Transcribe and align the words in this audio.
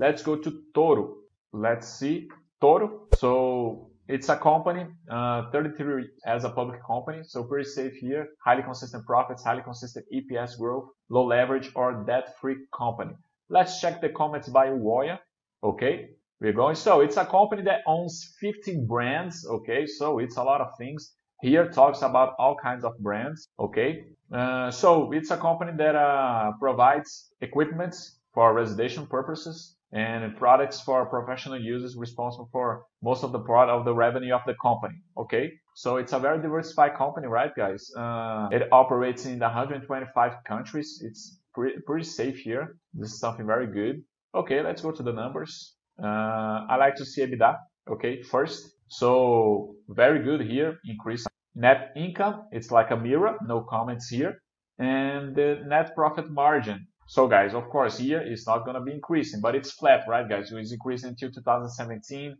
Let's 0.00 0.22
go 0.22 0.34
to 0.34 0.62
Toro. 0.74 1.16
Let's 1.52 1.86
see 1.86 2.30
Toro. 2.58 3.02
So 3.18 3.90
it's 4.08 4.30
a 4.30 4.36
company, 4.36 4.86
uh, 5.10 5.50
33 5.52 6.08
as 6.24 6.44
a 6.44 6.48
public 6.48 6.82
company, 6.86 7.18
so 7.22 7.44
pretty 7.44 7.68
safe 7.68 7.92
here. 7.96 8.28
Highly 8.42 8.62
consistent 8.62 9.04
profits, 9.04 9.44
highly 9.44 9.60
consistent 9.62 10.06
EPS 10.10 10.58
growth, 10.58 10.88
low 11.10 11.26
leverage 11.26 11.70
or 11.74 12.02
debt-free 12.06 12.56
company. 12.74 13.12
Let's 13.50 13.78
check 13.82 14.00
the 14.00 14.08
comments 14.08 14.48
by 14.48 14.68
Woya. 14.68 15.18
Okay, 15.62 16.08
we're 16.40 16.54
going. 16.54 16.76
So 16.76 17.02
it's 17.02 17.18
a 17.18 17.26
company 17.26 17.60
that 17.64 17.80
owns 17.86 18.34
15 18.40 18.86
brands. 18.86 19.46
Okay, 19.46 19.86
so 19.86 20.18
it's 20.18 20.38
a 20.38 20.42
lot 20.42 20.62
of 20.62 20.68
things. 20.78 21.12
Here 21.42 21.68
talks 21.68 22.00
about 22.00 22.32
all 22.38 22.56
kinds 22.56 22.84
of 22.86 22.98
brands. 23.00 23.48
Okay, 23.58 24.06
uh, 24.32 24.70
so 24.70 25.12
it's 25.12 25.30
a 25.30 25.36
company 25.36 25.72
that 25.76 25.94
uh, 25.94 26.52
provides 26.58 27.34
equipment 27.42 27.94
for 28.32 28.54
residential 28.54 29.04
purposes 29.04 29.76
and 29.92 30.36
products 30.36 30.80
for 30.80 31.06
professional 31.06 31.60
users 31.60 31.96
responsible 31.96 32.48
for 32.52 32.84
most 33.02 33.24
of 33.24 33.32
the 33.32 33.40
part 33.40 33.68
of 33.68 33.84
the 33.84 33.94
revenue 33.94 34.32
of 34.32 34.40
the 34.46 34.54
company. 34.62 34.94
Okay, 35.16 35.52
so 35.74 35.96
it's 35.96 36.12
a 36.12 36.18
very 36.18 36.40
diversified 36.40 36.94
company, 36.96 37.26
right, 37.26 37.50
guys? 37.56 37.90
Uh, 37.96 38.48
it 38.52 38.68
operates 38.70 39.26
in 39.26 39.38
125 39.40 40.32
countries. 40.46 41.02
It's 41.04 41.40
pretty, 41.54 41.80
pretty 41.86 42.04
safe 42.04 42.38
here. 42.38 42.76
This 42.94 43.12
is 43.12 43.18
something 43.18 43.46
very 43.46 43.66
good. 43.66 44.02
Okay, 44.34 44.62
let's 44.62 44.82
go 44.82 44.92
to 44.92 45.02
the 45.02 45.12
numbers. 45.12 45.74
Uh, 46.02 46.66
I 46.68 46.76
like 46.76 46.94
to 46.96 47.04
see 47.04 47.22
EBITDA. 47.22 47.56
Okay, 47.90 48.22
first. 48.22 48.70
So 48.88 49.74
very 49.88 50.22
good 50.22 50.40
here. 50.42 50.78
Increase 50.84 51.26
net 51.54 51.92
income. 51.96 52.46
It's 52.52 52.70
like 52.70 52.90
a 52.90 52.96
mirror. 52.96 53.36
No 53.42 53.66
comments 53.68 54.08
here. 54.08 54.40
And 54.78 55.34
the 55.34 55.62
net 55.66 55.94
profit 55.94 56.30
margin. 56.30 56.86
So 57.10 57.26
guys, 57.26 57.54
of 57.54 57.68
course, 57.70 57.98
here 57.98 58.20
it's 58.20 58.46
not 58.46 58.64
going 58.64 58.76
to 58.76 58.80
be 58.80 58.92
increasing, 58.92 59.40
but 59.40 59.56
it's 59.56 59.72
flat, 59.72 60.04
right, 60.06 60.28
guys? 60.28 60.52
It's 60.52 60.70
increasing 60.70 61.08
until 61.08 61.32
2017, 61.32 62.36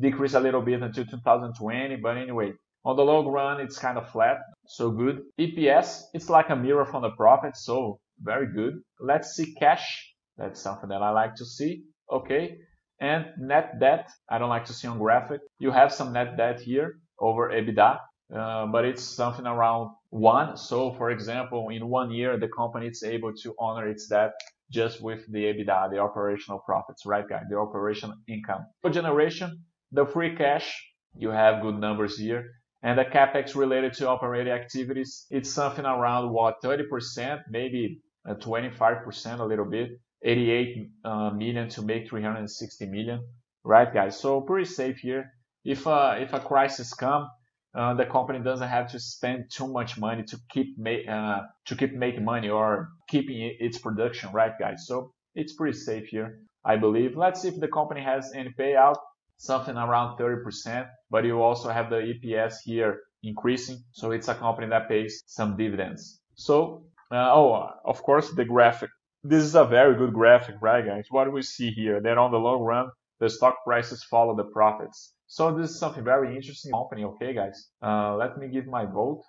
decrease 0.00 0.32
a 0.32 0.40
little 0.40 0.62
bit 0.62 0.80
until 0.80 1.04
2020, 1.04 1.96
but 1.96 2.16
anyway, 2.16 2.54
on 2.82 2.96
the 2.96 3.04
long 3.04 3.26
run, 3.26 3.60
it's 3.60 3.78
kind 3.78 3.98
of 3.98 4.08
flat, 4.08 4.38
so 4.66 4.90
good. 4.90 5.20
EPS, 5.38 6.04
it's 6.14 6.30
like 6.30 6.48
a 6.48 6.56
mirror 6.56 6.86
from 6.86 7.02
the 7.02 7.10
profit, 7.10 7.58
so 7.58 8.00
very 8.18 8.46
good. 8.50 8.80
Let's 8.98 9.36
see 9.36 9.54
cash. 9.54 10.14
That's 10.38 10.62
something 10.62 10.88
that 10.88 11.02
I 11.02 11.10
like 11.10 11.34
to 11.34 11.44
see. 11.44 11.82
Okay. 12.10 12.56
And 12.98 13.26
net 13.38 13.78
debt, 13.78 14.08
I 14.30 14.38
don't 14.38 14.48
like 14.48 14.64
to 14.64 14.72
see 14.72 14.88
on 14.88 14.98
graphic. 14.98 15.42
You 15.58 15.72
have 15.72 15.92
some 15.92 16.14
net 16.14 16.38
debt 16.38 16.62
here 16.62 17.00
over 17.20 17.50
EBITDA, 17.50 17.98
but 18.30 18.84
it's 18.84 19.02
something 19.02 19.46
around 19.46 19.90
one. 20.10 20.56
So 20.56 20.92
for 20.92 21.10
example, 21.10 21.68
in 21.70 21.88
one 21.88 22.10
year, 22.10 22.38
the 22.38 22.48
company 22.48 22.88
is 22.88 23.02
able 23.02 23.32
to 23.34 23.54
honor 23.58 23.88
its 23.88 24.06
debt 24.08 24.32
just 24.70 25.00
with 25.00 25.30
the 25.30 25.44
EBITDA, 25.44 25.90
the 25.90 25.98
operational 25.98 26.58
profits, 26.58 27.06
right 27.06 27.28
guys? 27.28 27.44
The 27.48 27.56
operational 27.56 28.16
income. 28.28 28.66
For 28.82 28.90
generation, 28.90 29.64
the 29.92 30.06
free 30.06 30.34
cash, 30.36 30.84
you 31.16 31.30
have 31.30 31.62
good 31.62 31.78
numbers 31.78 32.18
here. 32.18 32.50
And 32.82 32.98
the 32.98 33.04
capex 33.04 33.54
related 33.54 33.94
to 33.94 34.08
operating 34.08 34.52
activities, 34.52 35.26
it's 35.30 35.50
something 35.50 35.84
around 35.84 36.32
what, 36.32 36.62
30%, 36.62 37.42
maybe 37.48 38.00
25% 38.26 39.40
uh, 39.40 39.44
a 39.44 39.46
little 39.46 39.64
bit, 39.64 39.90
88 40.22 40.90
uh, 41.04 41.30
million 41.30 41.68
to 41.70 41.82
make 41.82 42.08
360 42.08 42.86
million, 42.86 43.26
right 43.64 43.92
guys? 43.92 44.18
So 44.18 44.40
pretty 44.40 44.66
safe 44.66 44.98
here. 44.98 45.32
If, 45.64 45.86
uh, 45.86 46.16
if 46.18 46.32
a 46.32 46.40
crisis 46.40 46.92
come, 46.92 47.28
uh, 47.76 47.92
the 47.94 48.06
company 48.06 48.38
doesn't 48.38 48.68
have 48.68 48.90
to 48.90 48.98
spend 48.98 49.50
too 49.50 49.68
much 49.68 49.98
money 49.98 50.22
to 50.22 50.40
keep 50.50 50.76
uh, 51.08 51.40
to 51.66 51.76
keep 51.76 51.92
making 51.92 52.24
money 52.24 52.48
or 52.48 52.88
keeping 53.06 53.54
its 53.60 53.78
production, 53.78 54.32
right, 54.32 54.52
guys? 54.58 54.86
So 54.86 55.12
it's 55.34 55.52
pretty 55.52 55.76
safe 55.76 56.06
here, 56.06 56.40
I 56.64 56.76
believe. 56.76 57.16
Let's 57.16 57.42
see 57.42 57.48
if 57.48 57.60
the 57.60 57.68
company 57.68 58.00
has 58.00 58.32
any 58.34 58.50
payout, 58.58 58.96
something 59.36 59.76
around 59.76 60.18
30%, 60.18 60.88
but 61.10 61.24
you 61.24 61.42
also 61.42 61.68
have 61.68 61.90
the 61.90 61.96
EPS 61.96 62.54
here 62.64 63.00
increasing, 63.22 63.84
so 63.92 64.10
it's 64.10 64.28
a 64.28 64.34
company 64.34 64.68
that 64.68 64.88
pays 64.88 65.22
some 65.26 65.56
dividends. 65.58 66.20
So, 66.34 66.84
uh, 67.12 67.30
oh, 67.34 67.70
of 67.84 68.02
course, 68.02 68.30
the 68.30 68.44
graphic. 68.44 68.90
This 69.22 69.42
is 69.42 69.54
a 69.54 69.64
very 69.64 69.96
good 69.96 70.14
graphic, 70.14 70.56
right, 70.62 70.84
guys? 70.86 71.06
What 71.10 71.24
do 71.24 71.30
we 71.30 71.42
see 71.42 71.70
here? 71.70 72.00
That 72.00 72.16
on 72.16 72.30
the 72.30 72.38
long 72.38 72.62
run, 72.62 72.88
the 73.20 73.28
stock 73.28 73.56
prices 73.64 74.04
follow 74.04 74.36
the 74.36 74.44
profits. 74.44 75.14
So 75.26 75.56
this 75.56 75.70
is 75.70 75.78
something 75.78 76.04
very 76.04 76.36
interesting 76.36 76.72
company, 76.72 77.04
okay 77.04 77.34
guys? 77.34 77.70
Uh, 77.82 78.16
let 78.16 78.38
me 78.38 78.48
give 78.48 78.66
my 78.66 78.84
vote. 78.84 79.22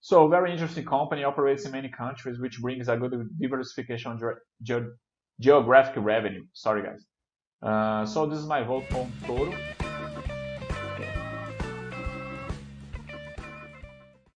So 0.00 0.28
very 0.28 0.52
interesting 0.52 0.84
company, 0.84 1.24
operates 1.24 1.64
in 1.64 1.72
many 1.72 1.88
countries, 1.88 2.38
which 2.38 2.60
brings 2.60 2.88
a 2.88 2.96
good 2.96 3.14
diversification 3.40 4.12
on 4.12 4.18
ge 4.18 4.24
ge 4.62 4.82
geographic 5.40 5.96
revenue. 5.96 6.44
Sorry 6.52 6.82
guys. 6.82 7.06
Uh, 7.62 8.04
so 8.04 8.26
this 8.26 8.38
is 8.38 8.46
my 8.46 8.62
vote 8.62 8.84
on 8.92 9.10
Toro. 9.26 9.54